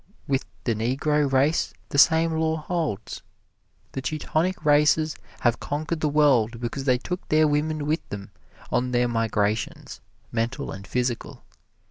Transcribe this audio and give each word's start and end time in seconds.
With 0.27 0.45
the 0.63 0.73
Negro 0.73 1.31
race 1.31 1.75
the 1.89 1.99
same 1.99 2.31
law 2.33 2.55
holds. 2.57 3.21
The 3.91 4.01
Teutonic 4.01 4.65
races 4.65 5.15
have 5.41 5.59
conquered 5.59 5.99
the 5.99 6.09
world 6.09 6.59
because 6.59 6.85
they 6.85 6.97
took 6.97 7.29
their 7.29 7.47
women 7.47 7.85
with 7.85 8.09
them 8.09 8.31
on 8.71 8.93
their 8.93 9.07
migrations, 9.07 10.01
mental 10.31 10.71
and 10.71 10.87
physical. 10.87 11.43